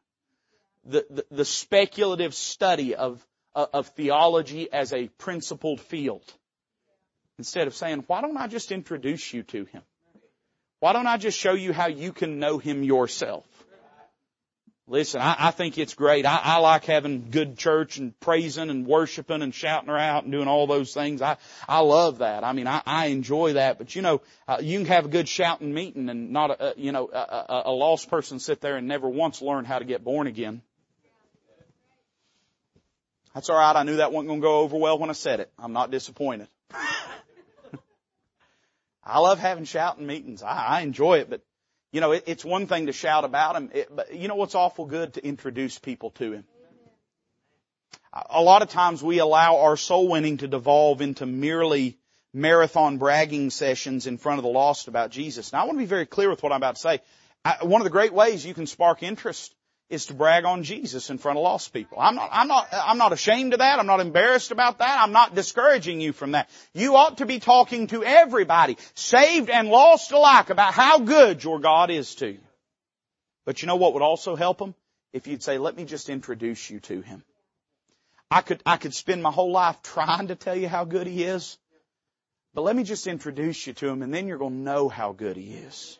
[0.86, 6.24] The, the, the speculative study of, uh, of theology as a principled field.
[7.38, 9.82] Instead of saying, why don't I just introduce you to him?
[10.80, 13.46] Why don't I just show you how you can know him yourself?
[14.88, 16.28] Listen, I, I think it's great.
[16.28, 20.32] I, I like having good church and praising and worshiping and shouting her out and
[20.32, 21.24] doing all those things.
[21.24, 22.44] I, I love that.
[22.44, 23.80] I mean, I, I enjoy that.
[23.80, 26.92] But you know, uh, you can have a good shouting meeting and not a, you
[26.92, 30.04] know, a, a, a lost person sit there and never once learn how to get
[30.04, 30.62] born again.
[33.34, 33.76] That's alright.
[33.76, 35.52] I knew that wasn't going to go over well when I said it.
[35.58, 36.48] I'm not disappointed.
[39.04, 40.44] I love having shouting meetings.
[40.44, 41.42] I, I enjoy it, but
[41.96, 44.54] you know, it, it's one thing to shout about him, it, but you know what's
[44.54, 46.44] awful good to introduce people to him.
[48.30, 51.98] A lot of times we allow our soul winning to devolve into merely
[52.34, 55.54] marathon bragging sessions in front of the lost about Jesus.
[55.54, 57.00] Now I want to be very clear with what I'm about to say.
[57.46, 59.56] I, one of the great ways you can spark interest
[59.90, 62.00] is to brag on Jesus in front of lost people.
[62.00, 63.80] I'm not, I'm not, I'm not ashamed of that.
[63.80, 65.00] I'm not embarrassed about that.
[65.02, 66.50] I'm not discouraging you from that.
[66.74, 71.60] You ought to be talking to everybody, saved and lost alike, about how good your
[71.60, 72.40] God is to you.
[73.46, 74.74] But you know what would also help them?
[75.14, 77.24] If you'd say, let me just introduce you to Him.
[78.32, 81.24] I could, I could spend my whole life trying to tell you how good He
[81.24, 81.58] is,
[82.56, 85.12] but let me just introduce you to Him and then you're going to know how
[85.12, 86.00] good He is.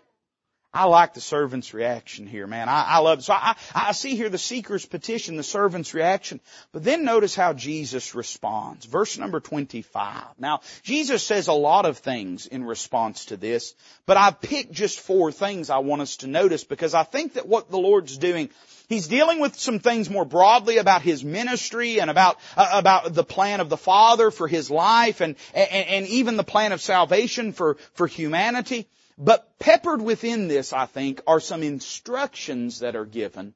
[0.76, 2.68] I like the servant's reaction here, man.
[2.68, 3.22] I, I love it.
[3.22, 6.42] So I, I see here the seeker's petition, the servant's reaction.
[6.74, 8.86] But then notice how Jesus responds.
[8.86, 10.24] Verse number 25.
[10.38, 13.74] Now, Jesus says a lot of things in response to this,
[14.06, 17.48] but I've picked just four things I want us to notice because I think that
[17.48, 18.50] what the Lord's doing
[18.88, 23.24] He's dealing with some things more broadly about his ministry and about uh, about the
[23.24, 27.52] plan of the Father for his life and, and and even the plan of salvation
[27.52, 28.88] for for humanity.
[29.18, 33.54] But peppered within this, I think, are some instructions that are given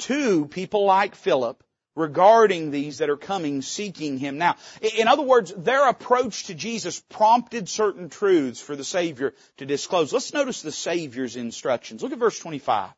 [0.00, 1.62] to people like Philip
[1.94, 4.38] regarding these that are coming seeking him.
[4.38, 9.66] Now, in other words, their approach to Jesus prompted certain truths for the Savior to
[9.66, 10.12] disclose.
[10.12, 12.02] Let's notice the Savior's instructions.
[12.02, 12.90] Look at verse 25.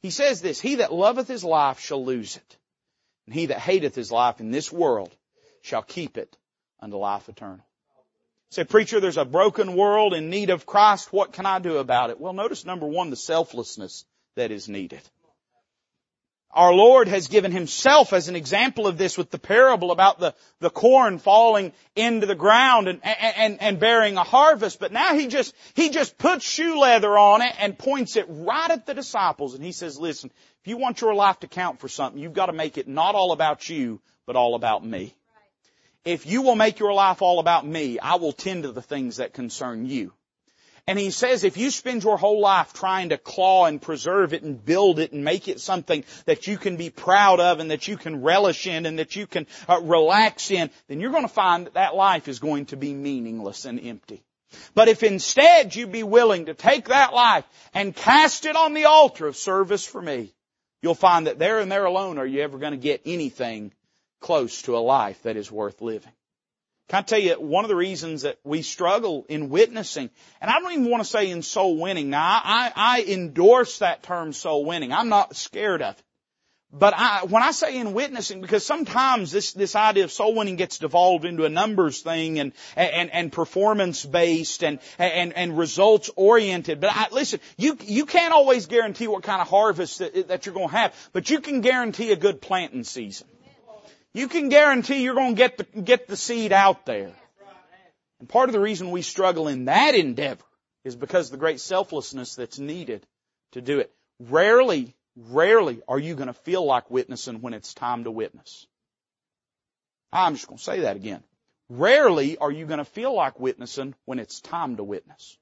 [0.00, 2.56] He says this, He that loveth his life shall lose it,
[3.26, 5.14] and he that hateth his life in this world
[5.62, 6.36] shall keep it
[6.80, 7.64] unto life eternal.
[8.50, 11.12] Say, preacher, there's a broken world in need of Christ.
[11.12, 12.18] What can I do about it?
[12.18, 14.06] Well, notice number one, the selflessness
[14.36, 15.02] that is needed.
[16.50, 20.34] Our Lord has given Himself as an example of this with the parable about the,
[20.60, 24.80] the corn falling into the ground and, and, and bearing a harvest.
[24.80, 28.70] But now He just, He just puts shoe leather on it and points it right
[28.70, 30.30] at the disciples and He says, listen,
[30.62, 33.14] if you want your life to count for something, you've got to make it not
[33.14, 35.14] all about you, but all about me
[36.04, 39.16] if you will make your life all about me, I will tend to the things
[39.16, 40.12] that concern you.
[40.88, 44.42] And he says if you spend your whole life trying to claw and preserve it
[44.42, 47.88] and build it and make it something that you can be proud of and that
[47.88, 51.28] you can relish in and that you can uh, relax in, then you're going to
[51.28, 54.24] find that that life is going to be meaningless and empty.
[54.74, 58.86] But if instead you be willing to take that life and cast it on the
[58.86, 60.32] altar of service for me,
[60.80, 63.72] you'll find that there and there alone are you ever going to get anything
[64.20, 66.12] close to a life that is worth living.
[66.88, 70.08] Can I tell you one of the reasons that we struggle in witnessing,
[70.40, 72.08] and I don't even want to say in soul winning.
[72.08, 74.92] Now I, I endorse that term soul winning.
[74.92, 76.04] I'm not scared of it.
[76.70, 80.56] But I, when I say in witnessing, because sometimes this, this idea of soul winning
[80.56, 86.10] gets devolved into a numbers thing and, and, and performance based and, and, and results
[86.14, 86.80] oriented.
[86.80, 90.54] But I, listen, you, you can't always guarantee what kind of harvest that, that you're
[90.54, 93.26] going to have, but you can guarantee a good planting season.
[94.18, 97.12] You can guarantee you're going to get the, get the seed out there.
[98.20, 100.44] And part of the reason we struggle in that endeavor
[100.84, 103.06] is because of the great selflessness that's needed
[103.52, 103.92] to do it.
[104.18, 104.94] Rarely
[105.26, 108.66] Rarely are you going to feel like witnessing when it's time to witness.
[110.12, 111.24] I'm just going to say that again.
[111.68, 115.36] Rarely are you going to feel like witnessing when it's time to witness.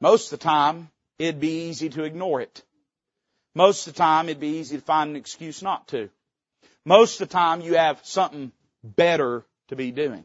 [0.00, 2.62] Most of the time, it'd be easy to ignore it.
[3.54, 6.08] Most of the time, it'd be easy to find an excuse not to.
[6.84, 10.24] Most of the time, you have something better to be doing.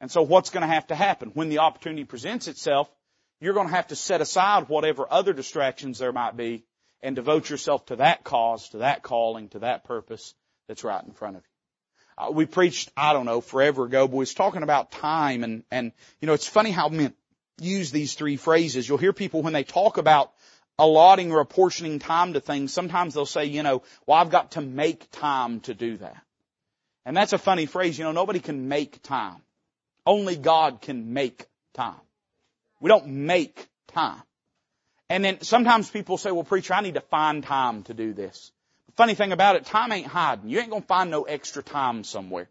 [0.00, 1.30] And so what's going to have to happen?
[1.34, 2.90] When the opportunity presents itself,
[3.40, 6.64] you're going to have to set aside whatever other distractions there might be
[7.02, 10.34] and devote yourself to that cause, to that calling, to that purpose
[10.68, 11.48] that's right in front of you.
[12.24, 15.64] Uh, we preached, I don't know, forever ago, but we was talking about time and,
[15.70, 17.14] and, you know, it's funny how men
[17.58, 18.88] use these three phrases.
[18.88, 20.32] You'll hear people when they talk about
[20.80, 24.62] allotting or apportioning time to things, sometimes they'll say, you know, well, I've got to
[24.62, 26.16] make time to do that.
[27.04, 27.98] And that's a funny phrase.
[27.98, 29.36] You know, nobody can make time.
[30.06, 32.00] Only God can make time.
[32.80, 34.22] We don't make time.
[35.10, 38.50] And then sometimes people say, well preacher, I need to find time to do this.
[38.86, 40.48] The funny thing about it, time ain't hiding.
[40.48, 42.48] You ain't gonna find no extra time somewhere.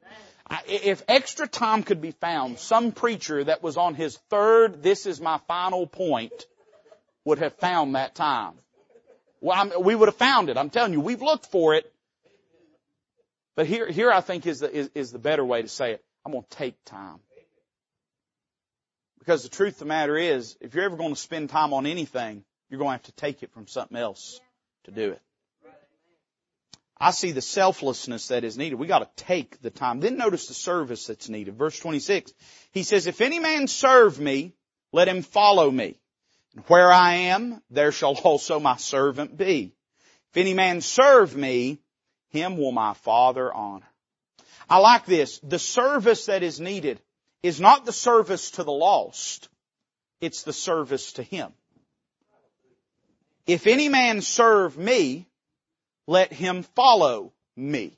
[0.68, 5.22] If extra time could be found, some preacher that was on his third, this is
[5.22, 6.46] my final point,
[7.30, 8.54] would have found that time.
[9.40, 10.58] Well, I'm, we would have found it.
[10.58, 11.92] I'm telling you, we've looked for it.
[13.56, 16.04] But here, here I think is the, is, is the better way to say it.
[16.26, 17.20] I'm going to take time.
[19.20, 21.86] Because the truth of the matter is, if you're ever going to spend time on
[21.86, 24.40] anything, you're going to have to take it from something else
[24.86, 25.22] to do it.
[26.98, 28.76] I see the selflessness that is needed.
[28.76, 30.00] We got to take the time.
[30.00, 31.58] Then notice the service that's needed.
[31.58, 32.34] Verse 26.
[32.72, 34.54] He says, if any man serve me,
[34.92, 35.98] let him follow me.
[36.56, 39.74] And where I am, there shall also my servant be.
[40.32, 41.80] If any man serve me,
[42.30, 43.90] him will my Father honor.
[44.70, 45.40] I like this.
[45.40, 47.02] The service that is needed
[47.42, 49.50] is not the service to the lost.
[50.22, 51.52] It's the service to him.
[53.48, 55.26] If any man serve me,
[56.06, 57.98] let him follow me.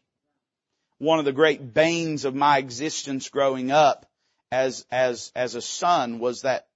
[0.98, 4.06] One of the great banes of my existence growing up
[4.52, 6.68] as, as, as a son was that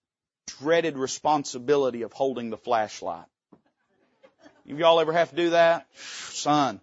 [0.45, 3.25] dreaded responsibility of holding the flashlight.
[4.65, 5.87] If y'all ever have to do that?
[5.95, 6.81] Son.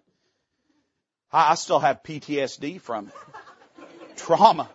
[1.31, 3.13] I, still have PTSD from it.
[4.17, 4.69] Trauma.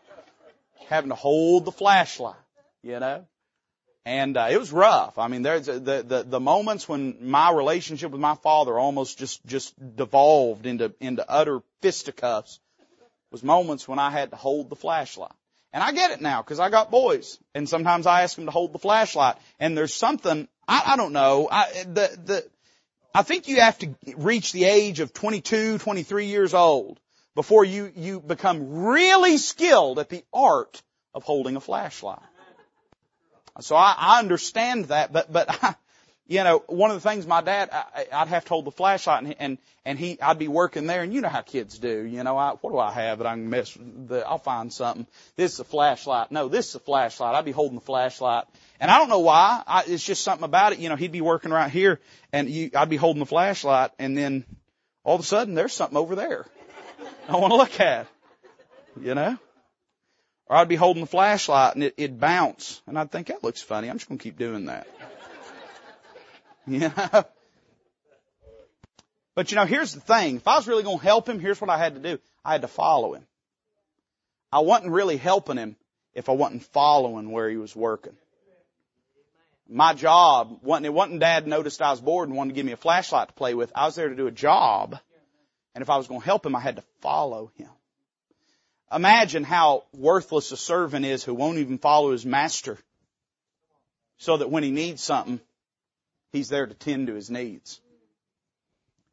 [0.89, 2.35] Having to hold the flashlight,
[2.83, 3.25] you know?
[4.05, 5.19] And uh, it was rough.
[5.19, 9.45] I mean, there's the, the the moments when my relationship with my father almost just
[9.45, 12.59] just devolved into into utter fisticuffs
[13.31, 15.33] was moments when I had to hold the flashlight.
[15.73, 18.51] And I get it now because I got boys, and sometimes I ask them to
[18.51, 19.37] hold the flashlight.
[19.61, 21.49] And there's something I, I don't know.
[21.51, 22.49] I the the
[23.15, 27.01] I think you have to reach the age of 22, 23 years old
[27.35, 30.83] before you you become really skilled at the art
[31.15, 32.21] of holding a flashlight.
[33.61, 35.75] So I, I understand that, but, but I,
[36.29, 39.25] you know, one of the things my dad, I, I'd have to hold the flashlight
[39.25, 42.23] and, and, and he, I'd be working there and you know how kids do, you
[42.23, 45.07] know, I, what do I have that I can mess the, I'll find something.
[45.37, 46.31] This is a flashlight.
[46.31, 47.35] No, this is a flashlight.
[47.35, 48.45] I'd be holding the flashlight.
[48.79, 49.63] And I don't know why.
[49.67, 50.81] I, it's just something about it.
[50.81, 51.99] You know, he'd be working right here
[52.31, 54.45] and you, I'd be holding the flashlight and then
[55.05, 56.45] all of a sudden there's something over there
[57.27, 58.07] I want to look at.
[59.01, 59.39] You know?
[60.47, 62.83] Or I'd be holding the flashlight and it, it'd bounce.
[62.87, 63.89] And I'd think, that looks funny.
[63.89, 64.87] I'm just going to keep doing that.
[69.39, 70.39] But you know, here's the thing.
[70.39, 72.19] If I was really going to help him, here's what I had to do.
[72.45, 73.25] I had to follow him.
[74.51, 75.77] I wasn't really helping him
[76.13, 78.17] if I wasn't following where he was working.
[79.69, 82.73] My job wasn't, it wasn't dad noticed I was bored and wanted to give me
[82.73, 83.71] a flashlight to play with.
[83.77, 84.99] I was there to do a job.
[85.73, 87.71] And if I was going to help him, I had to follow him.
[88.93, 92.77] Imagine how worthless a servant is who won't even follow his master
[94.17, 95.39] so that when he needs something,
[96.33, 97.81] he's there to tend to his needs.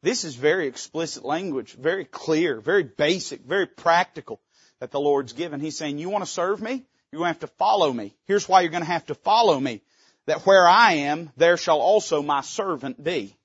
[0.02, 4.40] This is very explicit language, very clear, very basic, very practical
[4.80, 5.60] that the Lord's given.
[5.60, 6.84] He's saying, you want to serve me?
[7.10, 8.14] You're going to have to follow me.
[8.26, 9.82] Here's why you're going to have to follow me.
[10.26, 13.36] That where I am, there shall also my servant be.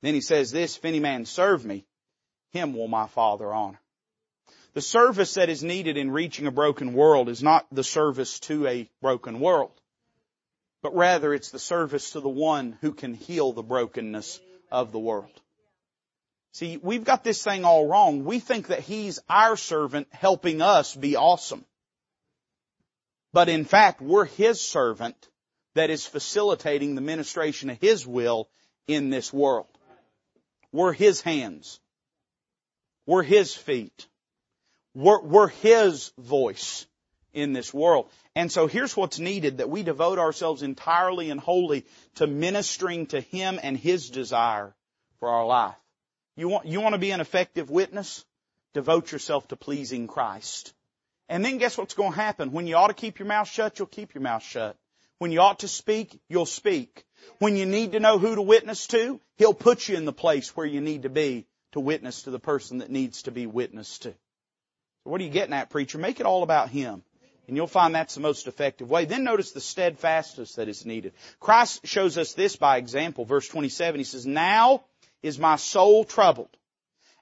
[0.00, 1.84] Then he says this, if any man serve me,
[2.50, 3.80] him will my Father honor.
[4.74, 8.66] The service that is needed in reaching a broken world is not the service to
[8.66, 9.72] a broken world,
[10.82, 14.98] but rather it's the service to the one who can heal the brokenness of the
[14.98, 15.40] world.
[16.52, 18.24] See, we've got this thing all wrong.
[18.24, 21.64] We think that He's our servant helping us be awesome.
[23.32, 25.28] But in fact, we're His servant
[25.74, 28.48] that is facilitating the ministration of His will
[28.86, 29.66] in this world.
[30.72, 31.80] We're His hands.
[33.06, 34.06] We're His feet.
[34.94, 36.86] We're, we're His voice
[37.32, 38.10] in this world.
[38.34, 43.20] And so here's what's needed, that we devote ourselves entirely and wholly to ministering to
[43.20, 44.74] Him and His desire
[45.20, 45.76] for our life.
[46.36, 48.24] You want, you want to be an effective witness?
[48.74, 50.72] Devote yourself to pleasing Christ.
[51.28, 52.52] And then guess what's going to happen?
[52.52, 54.76] When you ought to keep your mouth shut, you'll keep your mouth shut.
[55.18, 57.04] When you ought to speak, you'll speak.
[57.38, 60.56] When you need to know who to witness to, He'll put you in the place
[60.56, 64.02] where you need to be to witness to the person that needs to be witnessed
[64.02, 64.14] to.
[65.04, 65.98] What are you getting at, preacher?
[65.98, 67.02] Make it all about Him.
[67.48, 69.06] And you'll find that's the most effective way.
[69.06, 71.14] Then notice the steadfastness that is needed.
[71.40, 73.24] Christ shows us this by example.
[73.24, 74.84] Verse 27, He says, Now
[75.22, 76.54] is my soul troubled.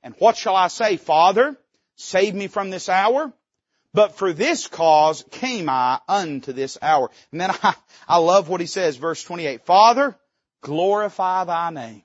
[0.02, 0.96] And what shall I say?
[0.96, 1.56] Father,
[1.94, 3.32] save me from this hour?
[3.94, 7.10] But for this cause came I unto this hour.
[7.30, 7.74] And then I,
[8.08, 9.64] I love what he says, verse 28.
[9.64, 10.18] Father,
[10.60, 12.02] glorify thy name.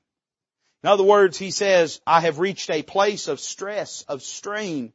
[0.83, 4.93] In other words, he says, I have reached a place of stress, of strain.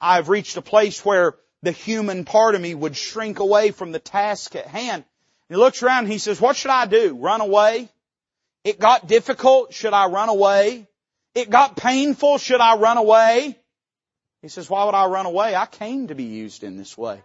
[0.00, 3.98] I've reached a place where the human part of me would shrink away from the
[3.98, 5.04] task at hand.
[5.48, 7.16] He looks around and he says, what should I do?
[7.16, 7.88] Run away?
[8.64, 9.74] It got difficult.
[9.74, 10.86] Should I run away?
[11.34, 12.38] It got painful.
[12.38, 13.58] Should I run away?
[14.42, 15.54] He says, why would I run away?
[15.54, 17.20] I came to be used in this way.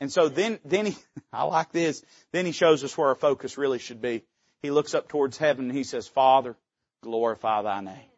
[0.00, 0.96] And so then, then he,
[1.32, 4.22] I like this, then he shows us where our focus really should be.
[4.62, 6.56] He looks up towards heaven and he says, Father,
[7.02, 8.10] glorify thy name.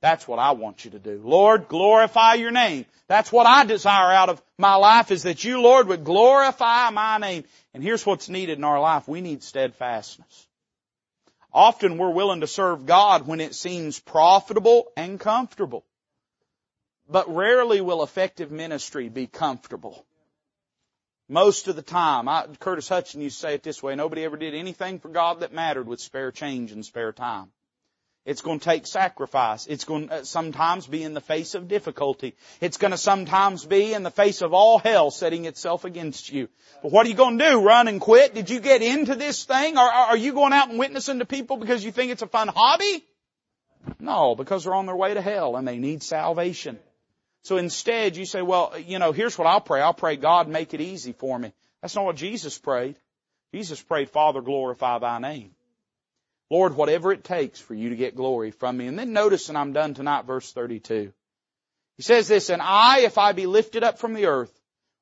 [0.00, 1.20] That's what I want you to do.
[1.24, 2.86] Lord, glorify your name.
[3.08, 7.18] That's what I desire out of my life is that you, Lord, would glorify my
[7.18, 7.44] name.
[7.74, 9.08] And here's what's needed in our life.
[9.08, 10.46] We need steadfastness.
[11.52, 15.84] Often we're willing to serve God when it seems profitable and comfortable.
[17.08, 20.04] But rarely will effective ministry be comfortable.
[21.28, 24.36] Most of the time, I, Curtis Hutson used to say it this way, nobody ever
[24.36, 27.50] did anything for God that mattered with spare change and spare time.
[28.28, 29.66] It's going to take sacrifice.
[29.66, 32.34] It's going to uh, sometimes be in the face of difficulty.
[32.60, 36.50] It's going to sometimes be in the face of all hell setting itself against you.
[36.82, 37.62] But what are you going to do?
[37.62, 38.34] Run and quit?
[38.34, 39.78] Did you get into this thing?
[39.78, 42.48] Or are you going out and witnessing to people because you think it's a fun
[42.48, 43.02] hobby?
[43.98, 46.78] No, because they're on their way to hell and they need salvation.
[47.44, 49.80] So instead you say, well, you know, here's what I'll pray.
[49.80, 51.54] I'll pray, God, make it easy for me.
[51.80, 52.96] That's not what Jesus prayed.
[53.54, 55.52] Jesus prayed, Father, glorify thy name.
[56.50, 58.86] Lord, whatever it takes for you to get glory from me.
[58.86, 61.12] And then notice, and I'm done tonight, verse 32.
[61.96, 64.52] He says this, and I, if I be lifted up from the earth,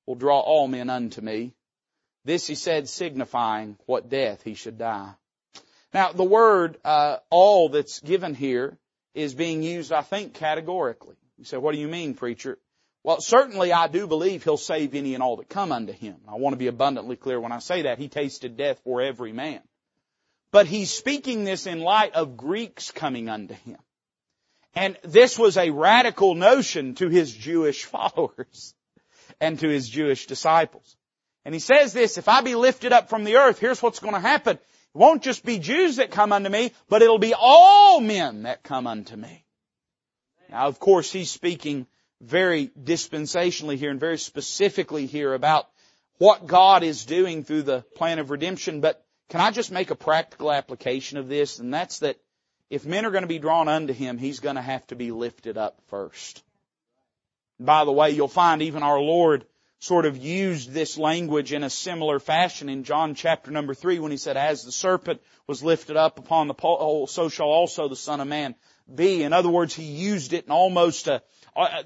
[0.06, 1.52] will draw all men unto me.
[2.24, 5.12] This he said, signifying what death he should die.
[5.94, 8.76] Now, the word uh, all that's given here
[9.14, 11.16] is being used, I think, categorically.
[11.38, 12.58] You say, what do you mean, preacher?
[13.04, 16.16] Well, certainly I do believe he'll save any and all that come unto him.
[16.28, 17.98] I want to be abundantly clear when I say that.
[17.98, 19.60] He tasted death for every man.
[20.56, 23.76] But he's speaking this in light of Greeks coming unto him.
[24.74, 28.74] And this was a radical notion to his Jewish followers
[29.38, 30.96] and to his Jewish disciples.
[31.44, 34.14] And he says this, if I be lifted up from the earth, here's what's going
[34.14, 34.56] to happen.
[34.56, 34.62] It
[34.94, 38.86] won't just be Jews that come unto me, but it'll be all men that come
[38.86, 39.44] unto me.
[40.48, 41.86] Now, of course, he's speaking
[42.22, 45.68] very dispensationally here and very specifically here about
[46.16, 49.96] what God is doing through the plan of redemption, but can I just make a
[49.96, 51.58] practical application of this?
[51.58, 52.16] And that's that
[52.70, 55.10] if men are going to be drawn unto Him, He's going to have to be
[55.10, 56.42] lifted up first.
[57.58, 59.46] By the way, you'll find even our Lord
[59.78, 64.10] sort of used this language in a similar fashion in John chapter number three when
[64.10, 67.88] He said, as the serpent was lifted up upon the pole, oh, so shall also
[67.88, 68.54] the Son of Man
[68.92, 69.22] be.
[69.22, 71.22] In other words, he used it in almost a,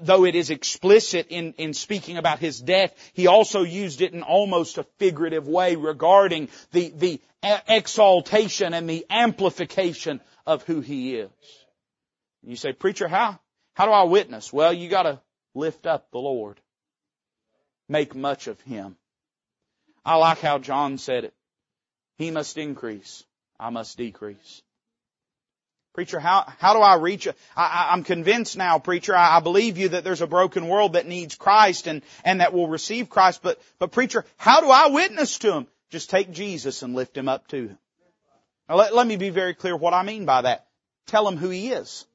[0.01, 4.21] though it is explicit in, in speaking about his death, he also used it in
[4.21, 11.29] almost a figurative way regarding the, the exaltation and the amplification of who he is.
[12.43, 13.39] You say, preacher, how,
[13.73, 14.51] how do I witness?
[14.51, 15.21] Well, you gotta
[15.53, 16.59] lift up the Lord.
[17.87, 18.95] Make much of Him.
[20.05, 21.33] I like how John said it.
[22.17, 23.23] He must increase.
[23.59, 24.61] I must decrease.
[25.93, 30.05] Preacher, how, how do I reach, I'm convinced now, preacher, I, I believe you that
[30.05, 33.91] there's a broken world that needs Christ and, and that will receive Christ, but, but
[33.91, 35.67] preacher, how do I witness to him?
[35.91, 37.77] Just take Jesus and lift him up to him.
[38.67, 40.65] Now let, let me be very clear what I mean by that.
[41.07, 42.05] Tell him who he is.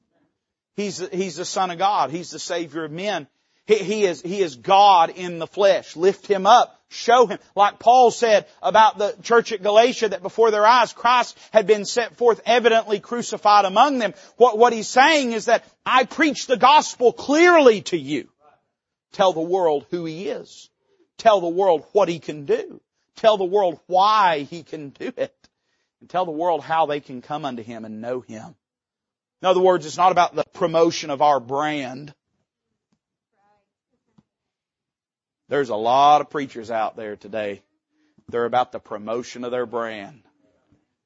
[0.76, 2.10] He's, he's the Son of God.
[2.10, 3.26] He's the Savior of men.
[3.66, 5.94] He, he, is, he is God in the flesh.
[5.94, 6.80] Lift him up.
[6.88, 7.38] Show him.
[7.54, 11.84] Like Paul said about the church at Galatia that before their eyes Christ had been
[11.84, 14.14] set forth evidently crucified among them.
[14.36, 18.28] What, what he's saying is that I preach the gospel clearly to you.
[19.12, 20.70] Tell the world who he is.
[21.18, 22.80] Tell the world what he can do.
[23.16, 25.34] Tell the world why he can do it.
[26.00, 28.54] And tell the world how they can come unto him and know him.
[29.42, 32.14] In other words, it's not about the promotion of our brand.
[35.48, 37.62] There's a lot of preachers out there today.
[38.28, 40.22] They're about the promotion of their brand.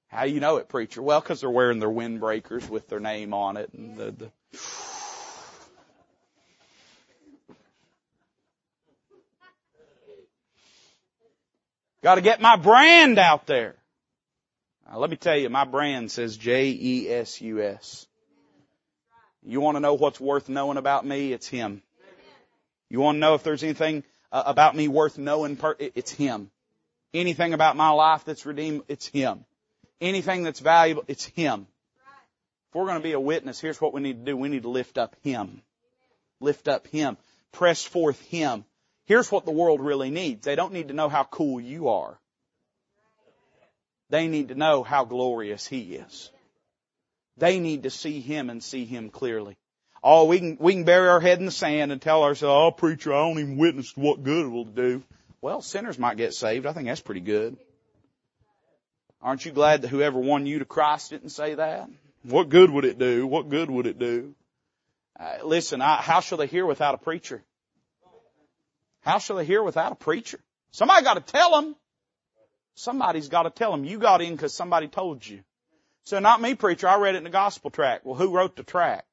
[0.09, 1.03] How do you know it, preacher?
[1.03, 4.33] Well, because they're wearing their windbreakers with their name on it and the, the
[12.03, 13.77] Got to get my brand out there.
[14.91, 18.07] Now, let me tell you, my brand says J-E-S-U-S.
[19.43, 21.33] You want to know what's worth knowing about me?
[21.33, 21.83] It's Him.
[22.89, 25.57] You want to know if there's anything uh, about me worth knowing?
[25.57, 26.51] Per- it's Him.
[27.13, 28.83] Anything about my life that's redeemed?
[28.89, 29.45] It's Him.
[30.01, 31.05] Anything that's valuable?
[31.07, 31.67] It's Him.
[32.69, 34.37] If we're going to be a witness, here's what we need to do.
[34.37, 35.63] We need to lift up Him.
[36.41, 37.17] Lift up Him.
[37.53, 38.65] Press forth Him.
[39.11, 40.45] Here's what the world really needs.
[40.45, 42.17] They don't need to know how cool you are.
[44.09, 46.31] They need to know how glorious He is.
[47.37, 49.57] They need to see Him and see Him clearly.
[50.01, 52.71] Oh, we can, we can bury our head in the sand and tell ourselves, oh
[52.71, 55.03] preacher, I don't even witness what good it will do.
[55.41, 56.65] Well, sinners might get saved.
[56.65, 57.57] I think that's pretty good.
[59.21, 61.91] Aren't you glad that whoever won you to Christ didn't say that?
[62.23, 63.27] What good would it do?
[63.27, 64.37] What good would it do?
[65.19, 67.43] Uh, listen, I, how shall they hear without a preacher?
[69.01, 70.41] How shall they hear without a preacher?
[70.73, 71.77] Somebody got to tell them.
[72.75, 73.85] Somebody's got to tell them.
[73.85, 75.41] You got in because somebody told you.
[76.05, 76.89] So not me, preacher.
[76.89, 78.05] I read it in the gospel tract.
[78.05, 79.07] Well, who wrote the tract?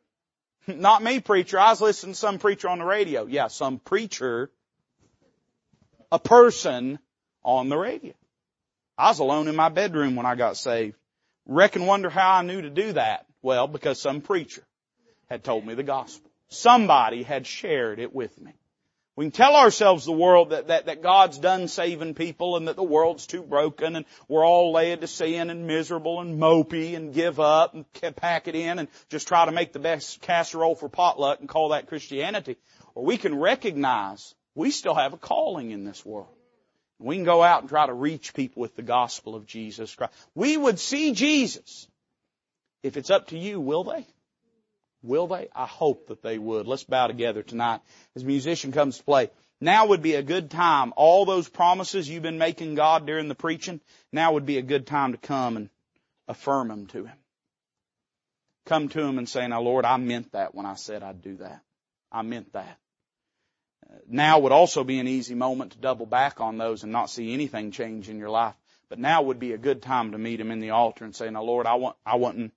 [0.66, 1.58] Not me, preacher.
[1.58, 3.26] I was listening to some preacher on the radio.
[3.26, 4.50] Yeah, some preacher,
[6.10, 6.98] a person
[7.44, 8.14] on the radio.
[8.98, 10.96] I was alone in my bedroom when I got saved.
[11.46, 13.26] Reckon wonder how I knew to do that.
[13.42, 14.66] Well, because some preacher
[15.30, 16.30] had told me the gospel.
[16.48, 18.52] Somebody had shared it with me.
[19.16, 22.76] We can tell ourselves the world that, that, that God's done saving people and that
[22.76, 27.14] the world's too broken and we're all laid to sin and miserable and mopey and
[27.14, 27.86] give up and
[28.16, 31.70] pack it in and just try to make the best casserole for potluck and call
[31.70, 32.58] that Christianity.
[32.94, 36.28] Or we can recognize we still have a calling in this world.
[36.98, 40.12] We can go out and try to reach people with the gospel of Jesus Christ.
[40.34, 41.88] We would see Jesus.
[42.82, 44.06] If it's up to you, will they?
[45.06, 45.48] Will they?
[45.54, 46.66] I hope that they would.
[46.66, 47.80] Let's bow together tonight
[48.14, 49.30] as musician comes to play.
[49.60, 50.92] Now would be a good time.
[50.96, 53.80] All those promises you've been making God during the preaching,
[54.12, 55.70] now would be a good time to come and
[56.28, 57.16] affirm them to Him.
[58.66, 61.36] Come to Him and say, now Lord, I meant that when I said I'd do
[61.36, 61.62] that.
[62.10, 62.78] I meant that.
[64.08, 67.32] Now would also be an easy moment to double back on those and not see
[67.32, 68.54] anything change in your life.
[68.88, 71.30] But now would be a good time to meet Him in the altar and say,
[71.30, 72.52] now Lord, I want, I want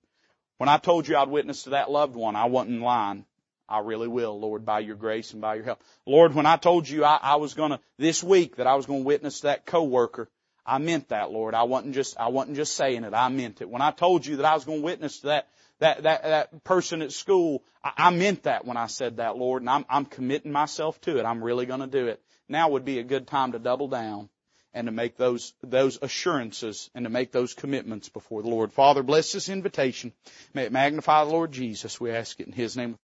[0.60, 3.24] when I told you I'd witness to that loved one, I wasn't lying.
[3.66, 5.80] I really will, Lord, by your grace and by your help.
[6.04, 9.00] Lord, when I told you I, I was gonna, this week that I was gonna
[9.00, 10.28] witness to that coworker,
[10.66, 11.54] I meant that, Lord.
[11.54, 13.14] I wasn't just, I wasn't just saying it.
[13.14, 13.70] I meant it.
[13.70, 15.48] When I told you that I was gonna witness to that,
[15.78, 19.62] that, that, that person at school, I, I meant that when I said that, Lord,
[19.62, 21.24] and I'm, I'm committing myself to it.
[21.24, 22.20] I'm really gonna do it.
[22.50, 24.28] Now would be a good time to double down
[24.72, 28.72] and to make those, those assurances and to make those commitments before the Lord.
[28.72, 30.12] Father, bless this invitation.
[30.54, 32.00] May it magnify the Lord Jesus.
[32.00, 32.96] We ask it in His name.